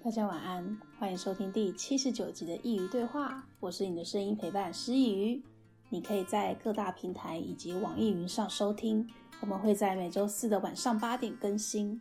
[0.00, 3.44] 大家晚安，欢迎收听第七十九集的佾萮对话。
[3.58, 5.42] 我是你的声音陪伴师佾萮，
[5.88, 9.06] 你可以在各大平台以及网易云上收听。
[9.40, 12.00] 我们会在每周四的晚上八点更新。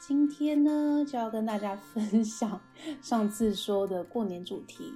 [0.00, 2.58] 今天呢，就要跟大家分享
[3.02, 4.90] 上次说的过年主题。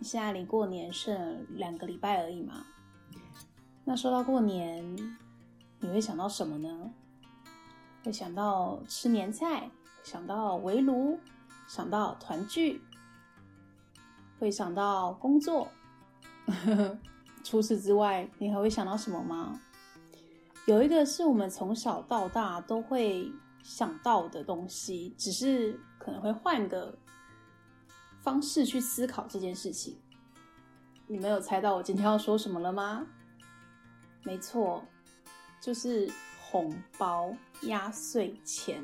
[0.00, 2.64] 现在离过年剩两个礼拜而已嘛。
[3.84, 4.96] 那说到过年，
[5.80, 6.90] 你会想到什么呢？
[8.04, 9.68] 会想到吃年菜，
[10.04, 11.18] 想到围炉。
[11.66, 12.82] 想到团聚，
[14.38, 15.68] 会想到工作。
[17.42, 19.60] 除此之外，你还会想到什么吗？
[20.66, 23.30] 有一个是我们从小到大都会
[23.62, 26.98] 想到的东西，只是可能会换个
[28.22, 29.98] 方式去思考这件事情。
[31.06, 33.06] 你们有猜到我今天要说什么了吗？
[34.22, 34.82] 没错，
[35.60, 37.30] 就是红包、
[37.62, 38.82] 压岁钱。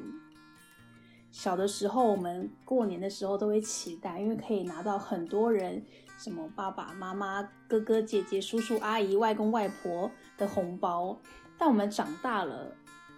[1.30, 5.83] 小的时候，我们过年的时候都会期待，因为可以拿到很多人，
[6.19, 11.17] 什么爸爸妈妈、哥哥姐姐、叔叔阿姨、外公外婆的红包。
[11.56, 12.75] 但我们长大了，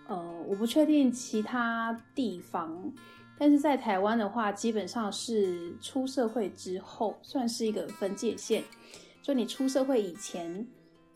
[0.08, 2.92] 呃，我不确定其他地方，
[3.38, 8.62] 但是在台湾的话，基本上是出社会之后算是一个分界线。
[9.22, 10.66] 就你出社会以前，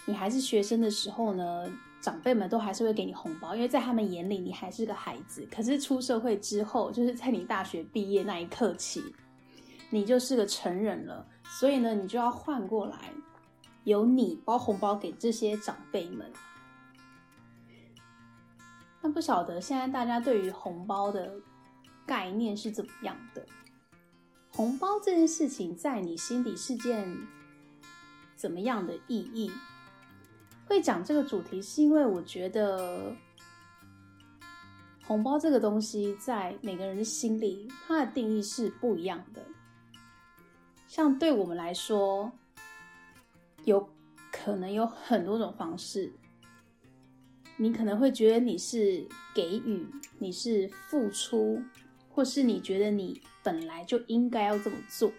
[0.07, 1.69] 你还是学生的时候呢，
[2.07, 5.45] 长辈们都还是会给你红包，因为在他们眼里你还是个孩子。
[5.51, 9.03] 可是出社会之后，就是在你大学毕业那一刻起，
[9.91, 11.27] 你就是个成人了。
[11.43, 13.11] 所以呢，你就要换过来，
[13.83, 16.33] 由你包红包给这些长辈们。
[19.01, 21.35] 那不晓得现在大家对于红包的
[22.07, 23.45] 概念是怎么样的？
[24.53, 27.13] 红包这件事情在你心底是件
[28.37, 29.51] 怎么样的意义？
[30.67, 33.15] 会讲这个主题，是因为我觉得
[35.05, 39.43] 红包这个东西在每个人的心里，它的定义是不一样的。
[40.89, 42.33] 像对我们来说，
[43.65, 43.89] 有
[44.33, 46.13] 可能有很多种方式。
[47.57, 49.87] 你可能会觉得你是给予，
[50.19, 51.63] 你是付出，
[52.11, 55.11] 或是你觉得你本来就应该要这么做。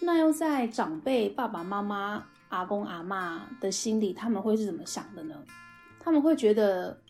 [0.00, 2.26] 那又在长辈、爸爸妈妈。
[2.52, 5.34] 阿公阿嬷的心里，他们会是怎么想的呢？
[5.98, 7.00] 他们会觉得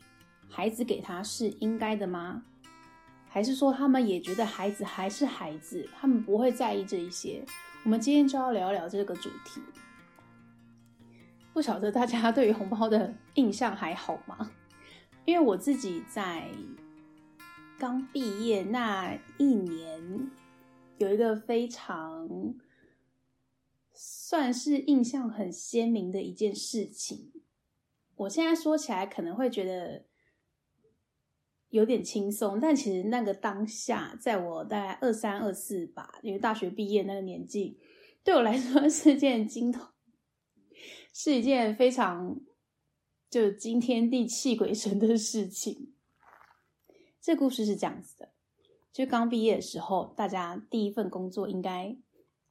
[0.49, 2.41] 孩子给他是应该的吗？
[3.29, 7.45] 还是说他们也觉得孩子还是孩子，他们不会在意这一些？
[7.83, 9.61] 我们今天就要聊聊这个主题。
[11.53, 14.49] 不晓得大家对于红包的印象还好吗？
[15.25, 16.49] 因为我自己在
[17.77, 20.31] 刚毕业那一年，
[20.99, 22.29] 有一个非常。
[23.95, 27.33] 算是印象很鲜明的一件事情。
[28.17, 30.07] 我现在说起来可能会觉得
[31.71, 37.79] 有点轻松，但其实那个当下，在我大概二三二四吧，因为大学毕业那个年纪，
[38.23, 39.75] 对我来说是件惊，
[41.13, 42.41] 是一件非常
[43.29, 45.95] 就惊天地泣鬼神的事情。
[47.21, 48.33] 这故事是这样子的：
[48.93, 51.97] 就刚毕业的时候，大家第一份工作应该。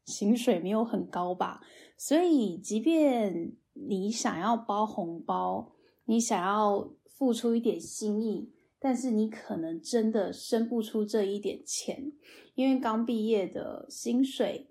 [0.06, 1.62] 薪水没有很高吧，
[1.98, 5.74] 所以即便你想要包红包，
[6.06, 12.12] 你想要付出一点心意，但是你可能真的生不出这一点钱，
[12.56, 14.68] 因为刚毕业的薪水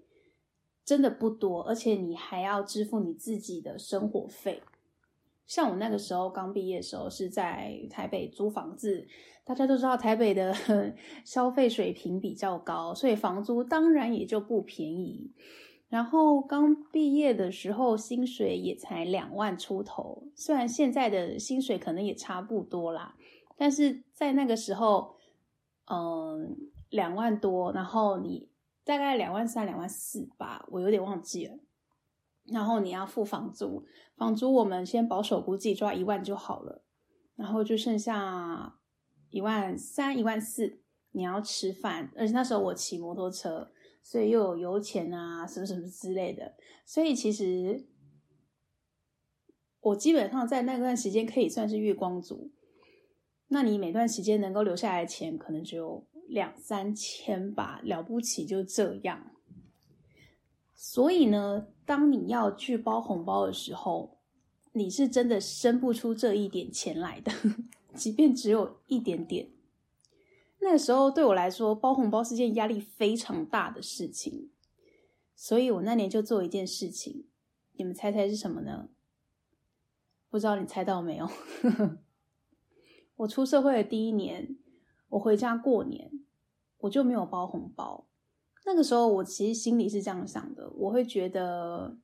[0.84, 4.62] 真的不多，而且你还要支付你自己的生活费。
[5.50, 9.04] 像我那个时候刚毕业的时候是在台北租房子，
[9.44, 10.54] 大家都知道台北的
[11.26, 15.32] 消费水平比较高，所以房租当然也就不便宜。
[15.88, 23.16] 然后刚毕业的时候薪水也才两万出头，虽然现在的薪水可能也差不多啦，
[23.56, 25.16] 但是在那个时候，
[25.90, 26.56] 嗯，
[26.90, 28.48] 两万多，然后你
[28.84, 31.58] 大概两万三、两万四吧，我有点忘记了。
[32.50, 33.84] 然后你要付房租，
[34.16, 36.84] 房租我们先保守估计抓一万就好了，
[37.36, 38.78] 然后就剩下
[39.30, 40.80] 一万三、一万四。
[41.12, 46.54] 你要吃饭，而且那时候我骑摩托车，所以又有油钱啊，什么什么之类的。
[46.86, 47.88] 所以其实
[49.80, 52.52] 我基本上在那段时间可以算是月光族。
[53.48, 59.32] 那你每段时间能够留下来的钱，可能只有两三千吧，了不起就这样。
[60.82, 64.16] 所以呢，当你要去包红包的时候，
[64.72, 67.30] 你是真的生不出这一点钱来的，
[67.94, 69.50] 即便只有一点点。
[70.58, 74.48] 那时候对我来说，包红包是件压力非常大的事情。
[75.36, 77.26] 所以我那年就做一件事情，
[77.74, 78.88] 你们猜猜是什么呢？
[80.30, 81.28] 不知道你猜到没有？
[83.16, 84.56] 我出社会的第一年，
[85.10, 86.10] 我回家过年，
[86.78, 88.06] 我就没有包红包。
[88.64, 91.96] 那个时候我其实心里是这样想的，我会觉得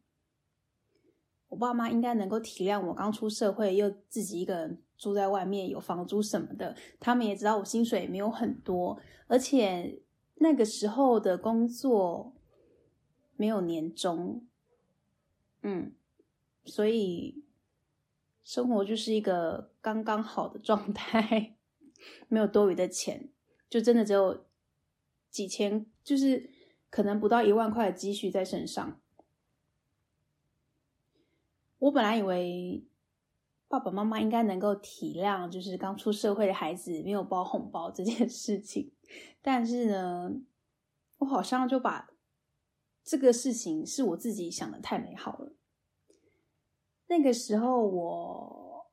[1.49, 6.75] 我爸妈应该能够体谅我刚出社会，又自己一个人住在外面，有房租什么的。
[6.99, 8.99] 他们也知道我薪水没有很多，
[9.29, 10.03] 而且
[10.37, 12.35] 那个时候的工作
[13.37, 14.45] 没有年终，
[15.63, 15.93] 嗯，
[16.65, 17.45] 所以
[18.43, 21.57] 生活就是一个刚刚好的状态，
[22.29, 23.29] 没有多余的钱，
[23.69, 24.45] 就真的只有。
[25.29, 26.49] 几千，就是
[26.89, 29.01] 可能不到一万块的积蓄在身上。
[31.79, 32.87] 我本来以为
[33.67, 38.93] 爸爸妈妈应该能够体谅，就是刚出社会的孩子没有包红包这件事情，
[39.43, 40.31] 但是呢，
[41.19, 42.09] 我好像就把
[43.03, 45.57] 这个事情是我自己想的太美好了。
[47.09, 48.93] 那个时候我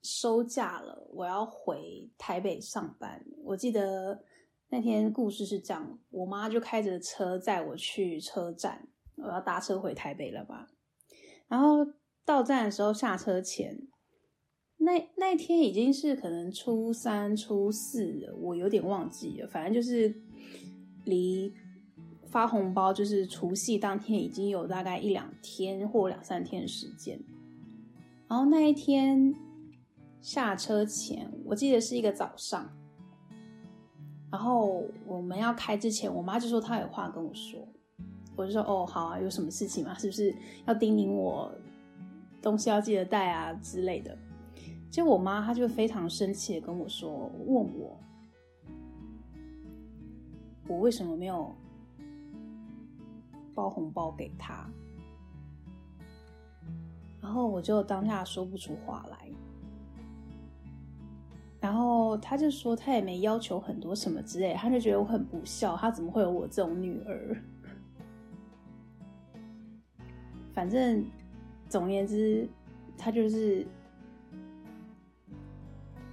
[0.00, 4.24] 收假了，我要回台北上班，我记得。
[4.74, 10.66] 那天故事是这样，我妈就开着车载我去车站，我要搭车回台北了吧。
[11.46, 11.86] 然后
[12.24, 13.86] 到站的时候下车前，
[14.78, 19.46] 那那天已经是可能初三、初四了，我有点忘记了。
[19.46, 20.12] 反正就是
[21.04, 21.54] 离
[22.26, 27.16] 发红包，就是除夕当天已经有大概一两天或两三天的时间。
[28.26, 29.32] 然后那一天
[30.20, 32.76] 下车前，我记得是一个早上。
[34.34, 37.64] 然后我们要开之前，我妈就说她有话跟我说，
[38.34, 39.94] 我就说哦好啊，有什么事情吗？
[39.96, 40.34] 是不是
[40.66, 41.54] 要叮咛我
[42.42, 44.18] 东西要记得带啊之类的？
[44.90, 47.96] 结果我妈她就非常生气的跟我说，问我
[50.66, 51.54] 我为什么没有
[53.54, 54.68] 包红包给她，
[57.22, 59.28] 然后我就当下说不出话来。
[62.16, 67.36] 他就说他也没要求很多什么之类，他就觉得我很不孝，他怎么会有我这种女儿？
[70.54, 71.04] 反正
[71.68, 72.48] 总言之，
[72.96, 73.66] 他就是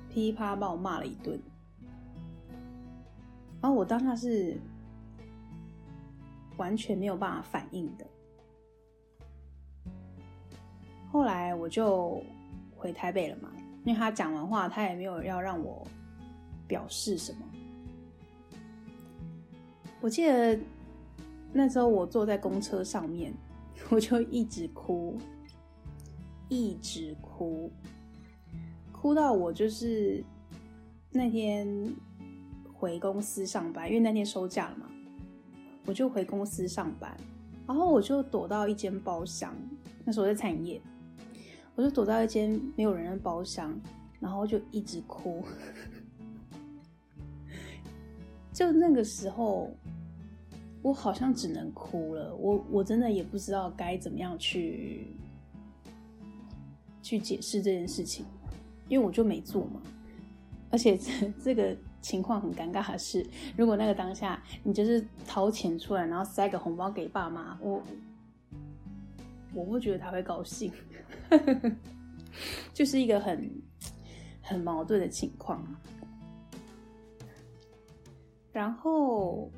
[0.10, 1.40] 噼啪把我骂了一顿。
[3.62, 4.58] 然后我当下是
[6.58, 8.08] 完全没有办法反应的。
[11.12, 12.24] 后来我就
[12.76, 13.52] 回台北了嘛。
[13.84, 15.86] 因为他讲完话，他也没有要让我
[16.68, 17.40] 表示什么。
[20.00, 20.60] 我记得
[21.52, 23.34] 那时候我坐在公车上面，
[23.90, 25.18] 我就一直哭，
[26.48, 27.72] 一直哭，
[28.92, 30.24] 哭到我就是
[31.12, 31.68] 那天
[32.74, 34.86] 回公司上班，因为那天收假了嘛，
[35.86, 37.16] 我就回公司上班，
[37.68, 39.56] 然后我就躲到一间包厢，
[40.06, 40.82] 那时候在餐饮业。
[41.76, 43.74] 我就躲到一间没有人的包厢，
[44.20, 45.44] 然后就一直哭。
[48.54, 49.72] 就那个时候，
[50.82, 52.36] 我好像只能哭了。
[52.36, 55.08] 我我真的也不知道该怎么样去
[57.02, 58.26] 去解释这件事情，
[58.90, 59.82] 因为我就没做嘛。
[60.70, 61.12] 而且这
[61.44, 63.26] 这个情况很尴尬的是，
[63.58, 67.82] 如果那个当下你就是掏钱出来，然后塞个红包给爸妈，我
[69.54, 70.72] 我不觉得他会高兴。
[72.74, 73.52] 就是一个很
[74.42, 75.66] 很矛盾的情况。
[78.52, 79.50] 然后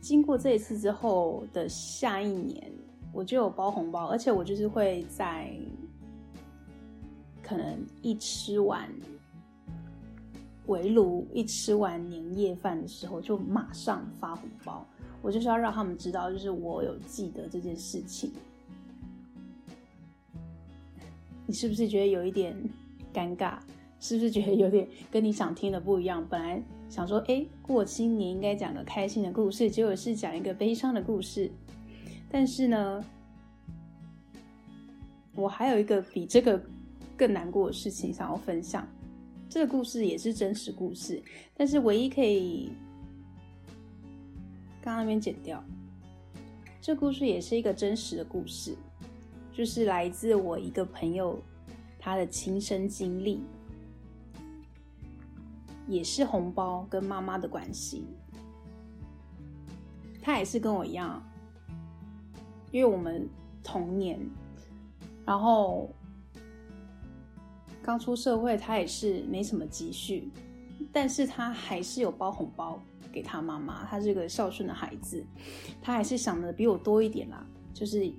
[0.00, 2.72] 经过这一次之后的下一年，
[3.12, 5.56] 我就有包红包，而且我就是会在
[7.42, 8.88] 可能一吃完
[10.66, 14.86] 围炉，一吃完年夜饭的时候，就马上发红包。
[15.20, 18.32] 我就是要让他们知道，就是我有记得这件事情。
[21.46, 22.56] 你是不是觉得有一点
[23.12, 23.58] 尴尬？
[24.00, 26.26] 是不是觉得有点跟你想听的不一样？
[26.28, 31.50] 本来想说，哎，过新年应该讲个开心的故事，结果是讲一个悲伤的故事。
[32.30, 33.04] 但是呢，
[35.34, 36.60] 我还有一个比这个
[37.16, 38.86] 更难过的事情想要分享。
[39.48, 41.22] 这个故事也是真实故事，
[41.56, 42.72] 但是唯一可以
[44.82, 45.64] 刚刚那边剪掉。
[46.80, 48.76] 这故事也是一个真实的故事。
[49.54, 51.40] 就是来自我一个朋友，
[51.96, 53.40] 他的亲身经历，
[55.86, 58.04] 也是红包跟妈妈的关系。
[60.20, 61.22] 他也是跟我一样，
[62.72, 63.28] 因为我们
[63.62, 64.18] 同年，
[65.24, 65.88] 然后
[67.80, 70.28] 刚出社会，他也是没什么积蓄，
[70.92, 72.82] 但是他还是有包红包
[73.12, 73.86] 给他妈妈。
[73.86, 75.24] 他是个孝顺的孩子，
[75.80, 78.12] 他还是想的比我多一点啦，就是。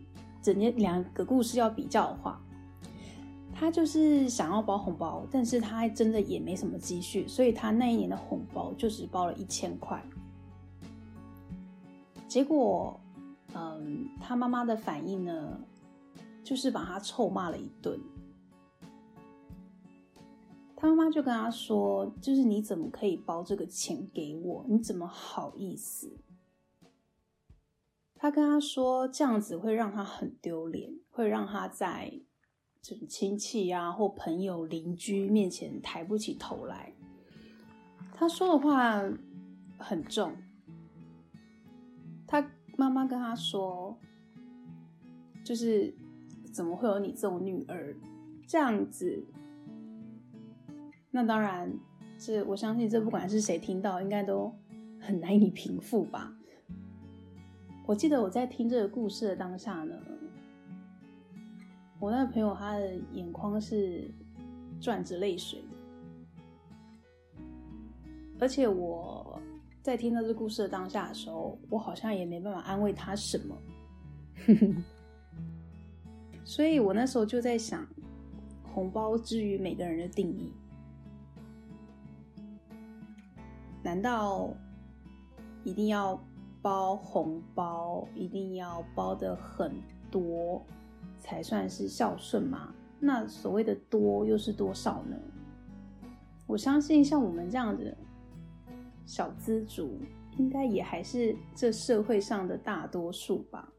[0.45, 2.39] 整天两个故事要比较的话，
[3.51, 9.99] 他就是想要包红包，但是他真的也没什么积蓄，所以他那一年的红包就只包了一千块。
[12.27, 12.99] 结果，
[13.55, 15.59] 嗯，他妈妈的反应呢，
[16.43, 17.99] 就是把他臭骂了一顿。
[20.75, 24.63] 他妈妈就跟他说：“就是你怎么可以包这个钱给我？
[24.69, 26.15] 你怎么好意思？”
[28.17, 32.22] 他跟他说：“这样子会让他很丢脸，会让他在
[32.81, 36.93] 这种亲戚啊或朋友、邻居面前抬不起头来。”
[38.15, 39.03] 他说的话
[39.77, 40.34] 很重。
[42.25, 43.98] 他妈妈跟他说
[45.43, 45.93] ：“就是
[46.53, 47.95] 怎么会有你这种女儿？
[48.48, 49.24] 这样子。”
[51.12, 51.77] 那当然，
[52.17, 54.53] 这我相信，这不管是谁听到，应该都
[55.00, 56.34] 很难以平复吧。
[57.86, 59.96] 我记得我在听这个故事的当下呢，
[62.00, 64.10] 我那个朋友他的眼眶是
[64.82, 65.63] 转着泪水，
[68.39, 69.39] 而且我
[69.84, 73.56] 在听到这故事的当下的时候，我好像也没办法安慰他什么，
[76.44, 77.86] 所以我那时候就在想，
[78.74, 80.51] 红包之于每个人的定义。
[83.84, 84.50] 难道
[85.63, 86.20] 一定要
[86.65, 89.72] 包红包，一定要包得很
[90.10, 90.60] 多
[91.19, 92.74] 才算是孝顺吗？
[93.00, 95.15] 那所谓的多又是多少呢？
[96.48, 97.95] 我相信像我们这样子
[99.05, 100.00] 小资族，
[100.39, 103.72] 应该也还是这社会上的大多数吧。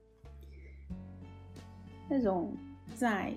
[2.09, 2.55] 那种
[2.95, 3.35] 在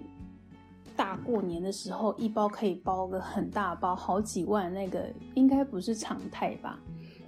[0.96, 6.79] 大过年的时候，一包可以包个很大包，好几万，那个应该不是常态吧？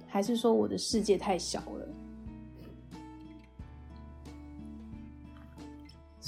[0.06, 1.88] 还是说我的世界太小了？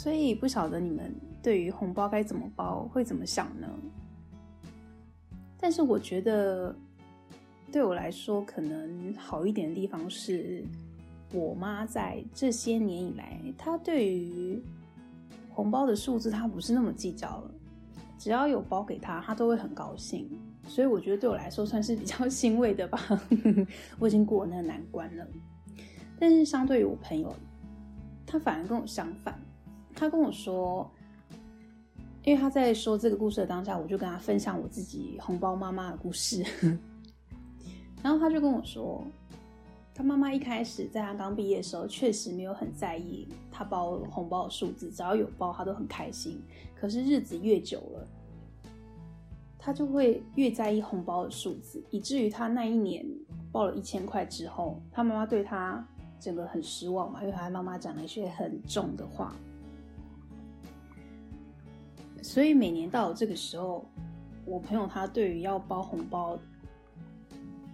[0.05, 1.11] 所以不晓得你们
[1.43, 3.67] 对于红包该怎么包会怎么想呢？
[5.59, 6.77] 但是我觉得
[7.73, 10.63] 对我来说，可能好一点的地方是，
[11.33, 14.63] 我妈在这些年以来，她对于
[15.49, 17.51] 红包的数字，她不是那么计较了，
[18.19, 20.29] 只要有包给她，她都会很高兴。
[20.67, 23.01] 所以我觉得对我来说算是比较 欣慰的吧，
[23.99, 25.27] 我已经过了那个难关了。
[26.21, 27.35] 但是相对于我朋友，
[28.27, 29.41] 他反而跟我相反，
[29.95, 30.91] 他跟我说，
[32.25, 36.45] 因为他在说这个故事的当下，我就跟他分享我自己红包妈妈的故事，
[38.03, 39.05] 然后他就跟我说。
[39.97, 46.43] 他妈妈一开始在他刚毕业的时候，确实没有很在意他包红包的数字，只要有包，他都很开心。
[46.75, 48.09] 可是日子越久了，
[49.57, 53.07] 他就会越在意红包的数字，以至于他那一年
[53.53, 55.87] 包了一千块之后，他妈妈对他
[56.19, 59.33] 整个很失望嘛，因为他妈妈讲了一些很重的话。
[62.25, 63.85] 所以每年到了这个时候，
[64.47, 66.39] 我朋友他对于要包红包。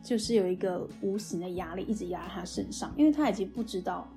[0.02, 4.08] 就是有一个无形的压力一直压在他身上，因为他已经不知道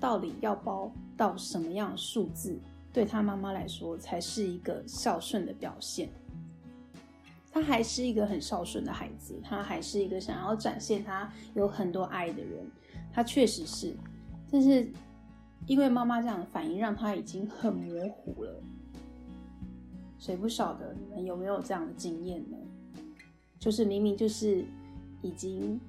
[0.00, 2.58] 到底要包到什么样数字，
[2.92, 6.08] 对他妈妈来说才是一个孝顺的表现。
[7.52, 12.68] 他还是一个很孝顺的孩子，他还是一个想要展现他有很多爱的人，
[13.12, 13.96] 他确实是。
[14.50, 14.90] 但是
[15.68, 18.60] 因为妈妈这样的反应，让他已经很模糊了。
[20.18, 22.56] 谁不晓得你们有没有这样的经验呢？
[23.58, 24.64] 就是明明就是。
[25.20, 25.80] 已经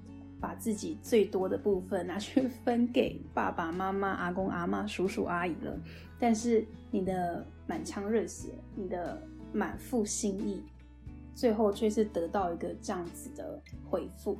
[0.42, 5.80] 把自己最多的部分拿去分给爸爸妈妈、阿公阿妈、叔叔阿姨了，
[6.20, 9.22] 但是你的满腔热血，你的
[9.54, 10.64] 满腹心意，
[11.36, 14.36] 最后却是得到一个这样子的回复。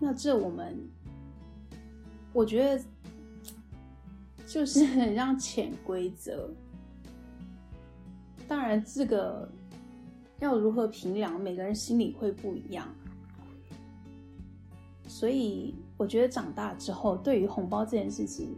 [0.00, 0.78] 那这我们，
[2.32, 2.82] 我觉得
[4.48, 6.50] 就是很像潜规则。
[8.48, 9.48] 当然，这个。
[10.40, 12.86] 要如何评量，每个人心里会不一样。
[15.08, 18.56] 所以我觉得长大之后，对于红包这件事情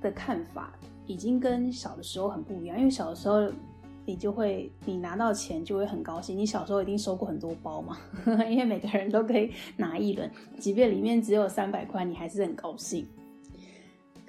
[0.00, 0.72] 的看法，
[1.06, 2.76] 已经跟小的时候很不一样。
[2.76, 3.48] 因为小的时候，
[4.04, 6.36] 你就会你拿到钱就会很高兴。
[6.36, 7.96] 你小时候一定收过很多包嘛，
[8.50, 13.06] 因为每个人都可以拿一轮，即便里面只有三百块，你还是很高兴。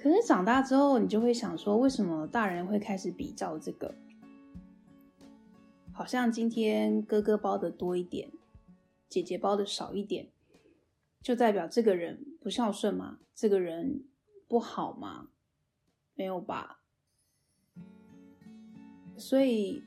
[0.04, 3.94] 可是长大之后，你就会想说，为什么大人会开始比较这个？
[5.94, 8.30] 好像今天哥哥包的多一点，
[9.08, 10.28] 姐姐包的少一点，
[11.22, 13.20] 就代表这个人不孝顺吗？
[13.34, 14.04] 这个人
[14.46, 15.28] 不好吗？
[16.14, 16.82] 没有吧。
[19.16, 19.82] 所以，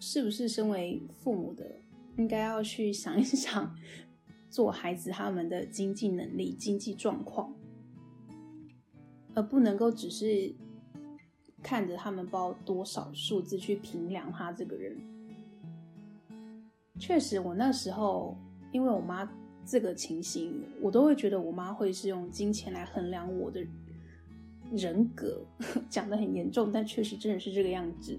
[0.00, 1.70] 是不是身为父母的，
[2.16, 3.76] 应该要去想一想，
[4.48, 7.54] 做孩子他们的经济能力、经济状况，
[9.34, 10.54] 而不能够只是。
[11.64, 14.98] 看着他们包多少数字去评量他这个人，
[16.98, 18.36] 确实，我那时候
[18.72, 19.30] 因为我妈
[19.64, 23.64] 这个情形，我都会觉得我妈会是用金钱来衡量我的
[24.72, 25.40] 人格，
[25.88, 28.18] 讲的很严重，但确实真的是这个样子。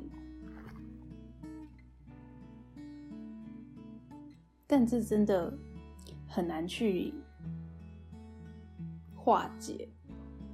[4.65, 5.53] 但这真的
[6.29, 7.13] 很难去
[9.13, 9.89] 化解，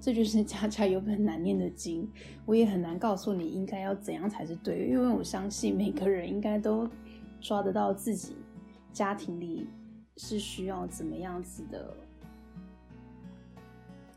[0.02, 2.10] 这就是家家有本难念的经。
[2.46, 6.90] 我也很难告诉你应该要怎样才是对，因为我相信每个人应该都
[7.42, 8.38] 抓得到自己
[8.94, 9.68] 家庭里
[10.18, 11.94] 是需要怎么样子的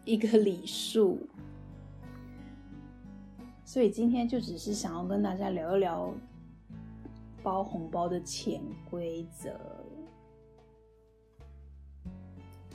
[0.04, 1.18] 一个礼数。
[3.64, 6.12] 所以今天就只是想要跟大家聊一聊
[7.42, 8.60] 包红包的潜
[8.90, 9.58] 规则。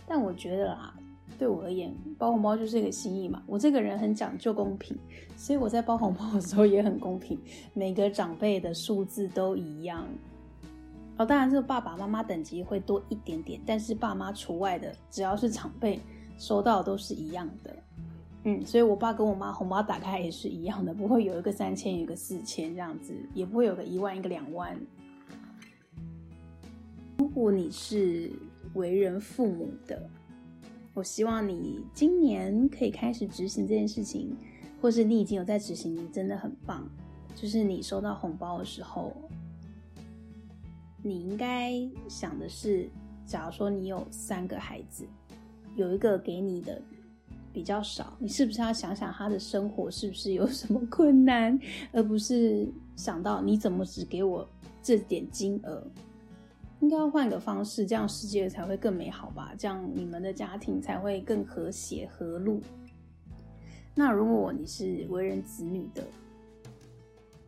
[0.07, 0.97] 但我觉得啦，
[1.37, 3.43] 对我而言，包红包就是一个心意嘛。
[3.45, 4.97] 我这个人很讲究公平，
[5.35, 7.39] 所以我在包红包的时候也很公平，
[7.73, 10.07] 每个长辈的数字都一样。
[11.17, 15.99] 哦，当然这个爸爸妈妈等级会多一点点，但是爸妈除外的，只要是长辈
[16.37, 17.75] 收到都是一样的。
[18.43, 24.79] 嗯，所以我爸跟我妈红包打开也是一样的，不会有一个三千，有一个四千这样子，也不会有个一万，一个两万。
[27.17, 28.31] 如果你是
[28.75, 30.07] 为人父母的，
[30.97, 34.35] 我希望你今年可以开始执行这件事情，
[34.81, 36.89] 或是你已经有在执行，你真的很棒。
[37.35, 39.13] 就是你收到红包的时候，
[41.03, 41.71] 你应该
[42.09, 42.89] 想的是，
[43.27, 45.05] 假如说你有三个孩子，
[45.75, 46.81] 有一个给你的
[47.53, 51.59] 比较少，你是不是要想想他的生活是不是有什么困难，
[51.91, 54.49] 而不是想到你怎么只给我
[54.81, 55.85] 这点金额。
[56.79, 59.53] 应该要换个方式，这样世界才会更美好吧？
[59.57, 62.61] 这样你们的家庭才会更和谐和睦。
[63.95, 66.03] 那如果你是为人子女的，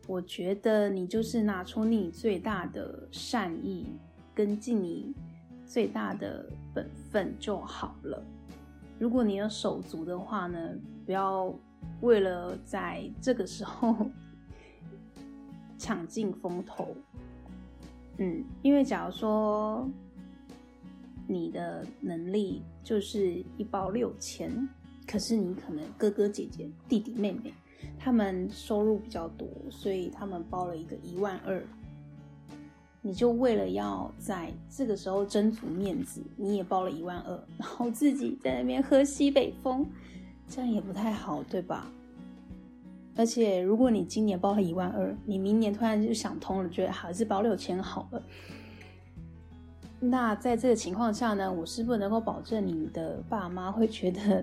[0.08, 3.86] 我觉得你就是拿出你最大的善意，
[4.34, 5.14] 跟尽你
[5.64, 8.20] 最大的本分就好了。
[8.98, 10.58] 如果你有手足的话呢，
[11.06, 11.54] 不要
[12.00, 14.10] 为了在这个时候
[15.78, 16.96] 抢尽风头。
[18.18, 19.88] 嗯，因为假如说
[21.26, 24.68] 你的能力就是一包六千，
[25.06, 27.52] 可是你可能哥哥姐姐、弟弟妹妹
[27.98, 31.62] 他们收入比较多，所以他们包了一个一万二，
[33.00, 39.86] 你就为了要在这个时候争足面子，你也包了一万二，然后自己在那边喝西北风，
[40.48, 41.90] 这样也不太好，对吧？
[43.16, 48.22] 而且，如果你今年包了一万二，你明年突然就想通了，觉得还是包六千好了。
[49.98, 54.42] 那在这个情况下呢，我是不能够保证你的爸妈会觉得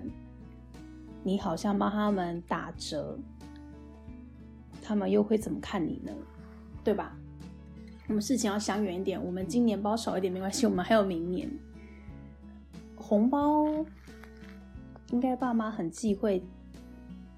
[1.24, 3.18] 你好像帮他们打折，
[4.80, 6.12] 他们又会怎么看你呢？
[6.84, 7.16] 对吧？
[8.06, 11.50] 我们事情要想远一点，我们今年包少一点没关系，我们还有明年。
[12.96, 13.66] 红包
[15.10, 16.42] 应该爸妈很忌讳。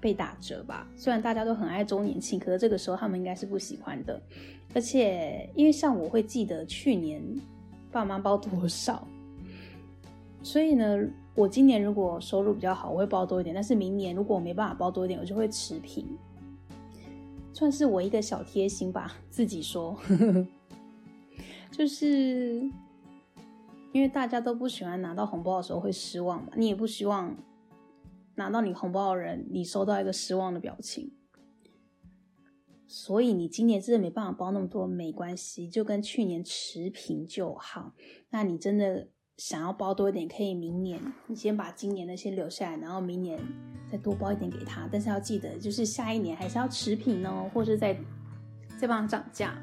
[0.01, 4.19] 被打折吧，虽然大家都很爱周年庆，可是这个时候他们应该是不喜欢的。
[4.73, 7.23] 而且，因为像我会记得去年
[7.91, 9.07] 爸妈包多少，
[10.41, 10.97] 所以呢，
[11.35, 13.53] 我今年如果收入比较好，我会包多一点。
[13.53, 16.07] 但是明年如果我没办法包多一点，我就会持平，
[17.53, 19.15] 算是我一个小贴心吧。
[19.29, 19.95] 自己说，
[21.69, 22.61] 就是
[23.91, 27.35] 因为大家都不喜欢拿到红包的时候会失望嘛，你也不希望。
[28.41, 31.11] 拿到你红包的人，你收到一个失望的表情，
[32.87, 37.93] 所以你今年真的没办法包那么多，没关系，就跟去年持平就好。
[38.31, 43.39] 那你真的想要包多一点，可以明年你先把今年的先留下来，然后明年
[43.91, 44.89] 再多包一点给他。
[44.91, 47.95] 但是要记得，就是下一年还是要持平哦，或者再
[48.79, 49.55] 再帮他涨价。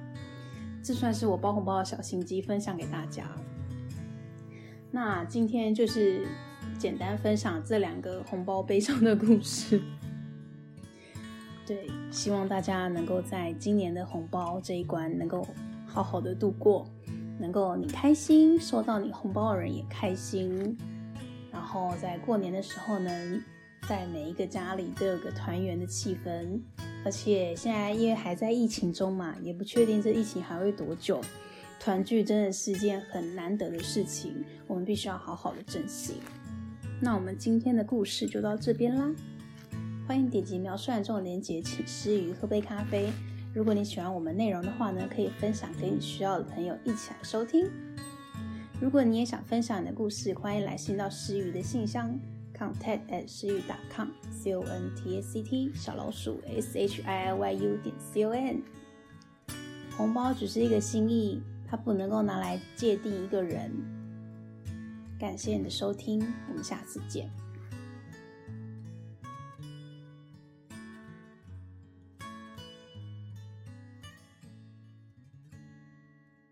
[0.85, 3.29] 这算是我包红包的小心机，分享给大家。
[4.93, 6.29] 那今天就是。
[6.79, 9.83] 简单分享这两个红包悲伤的故事，
[11.67, 15.45] 对，希望大家能够在今年的红包这一关能够
[15.87, 16.89] 好好的度过，
[17.37, 20.79] 能够你开心，收到你红包的人也开心，
[21.51, 23.11] 然后在过年的时候呢，
[23.89, 26.61] 在每一个家里都有个团圆的气氛，
[27.05, 31.21] 而且现在因为还在疫情中嘛，也不确定这疫情还会多久，
[31.81, 36.15] 团聚真的是件很难得的事情，我们必须要好好的珍惜。
[37.01, 39.09] 那我们今天的故事就到这边啦，
[40.07, 43.13] 欢迎点击描述栏中的链接，请诗雨喝杯咖啡。
[43.55, 47.71] 如果你喜欢我们内容的话呢，可以分享给你需要的朋友一起来收听。
[48.81, 52.19] 如果你也想分享你的故事，欢迎来信到诗雨的信箱
[52.53, 53.63] ，contact at 诗雨
[53.95, 57.95] com，c o n t a c t 小老鼠 s h i l y u 点
[58.13, 58.61] c o n。
[59.97, 63.71] 红包只是一个心意，它不能够拿来界定一个人。
[65.19, 67.29] 感谢你的收听，我们下次见。